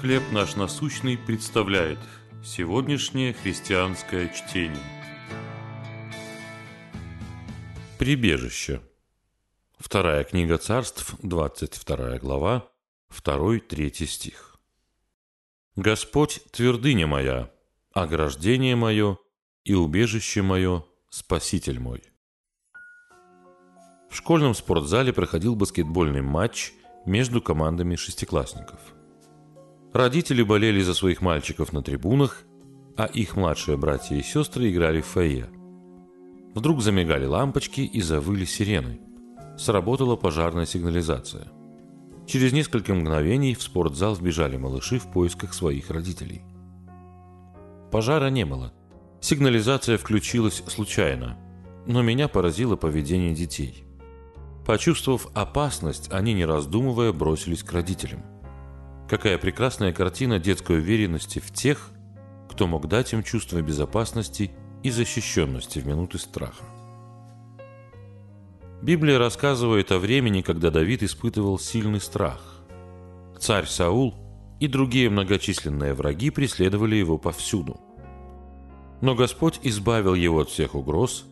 [0.00, 1.98] «Хлеб наш насущный» представляет
[2.44, 4.76] сегодняшнее христианское чтение.
[7.98, 8.82] Прибежище.
[9.78, 12.68] Вторая книга царств, 22 глава,
[13.10, 14.56] 2-3 стих.
[15.76, 17.50] «Господь– твердыня моя,
[17.92, 19.18] ограждение мое
[19.64, 22.02] и убежище мое, спаситель мой».
[24.10, 26.72] В школьном спортзале проходил баскетбольный матч
[27.06, 28.80] между командами шестиклассников.
[29.94, 32.42] Родители болели за своих мальчиков на трибунах,
[32.96, 35.48] а их младшие братья и сестры играли в фойе.
[36.52, 39.00] Вдруг замигали лампочки и завыли сирены.
[39.56, 41.46] Сработала пожарная сигнализация.
[42.26, 46.42] Через несколько мгновений в спортзал вбежали малыши в поисках своих родителей.
[47.92, 48.72] Пожара не было.
[49.20, 51.38] Сигнализация включилась случайно,
[51.86, 53.84] но меня поразило поведение детей.
[54.66, 58.24] Почувствовав опасность, они, не раздумывая, бросились к родителям.
[59.14, 61.92] Какая прекрасная картина детской уверенности в тех,
[62.50, 64.50] кто мог дать им чувство безопасности
[64.82, 66.64] и защищенности в минуты страха.
[68.82, 72.40] Библия рассказывает о времени, когда Давид испытывал сильный страх.
[73.38, 74.16] Царь Саул
[74.58, 77.80] и другие многочисленные враги преследовали его повсюду.
[79.00, 81.24] Но Господь избавил его от всех угроз,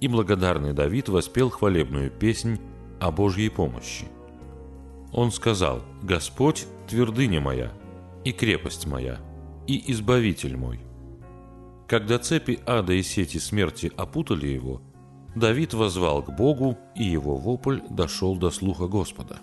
[0.00, 2.58] и благодарный Давид воспел хвалебную песнь
[2.98, 4.06] о Божьей помощи.
[5.12, 7.72] Он сказал, «Господь– твердыня моя,
[8.24, 9.20] и крепость моя,
[9.66, 10.80] и избавитель мой».
[11.86, 14.82] Когда цепи ада и сети смерти опутали его,
[15.36, 19.38] Давид возвал к Богу, и его вопль дошел до слуха Господа.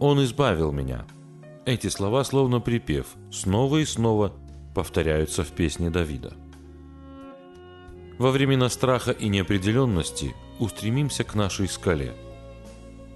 [0.00, 1.06] «Он избавил меня».
[1.66, 4.32] Эти слова, словно припев, снова и снова
[4.74, 6.34] повторяются в песне Давида.
[8.16, 12.14] Во времена страха и неопределенности устремимся к нашей скале.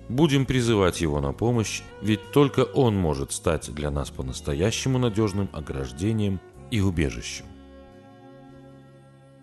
[0.08, 6.40] Будем призывать его на помощь, ведь только он может стать для нас по-настоящему надежным ограждением
[6.70, 7.46] и убежищем.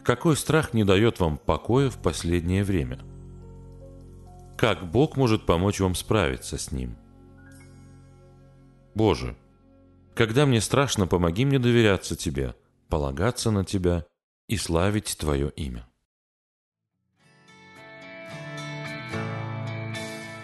[0.04, 3.00] Какой страх не дает вам покоя в последнее время?
[4.58, 6.98] Как Бог может помочь вам справиться с ним?
[8.95, 9.38] Боже,
[10.16, 12.56] когда мне страшно, помоги мне доверяться Тебе,
[12.89, 14.06] полагаться на Тебя
[14.48, 15.88] и славить Твое имя.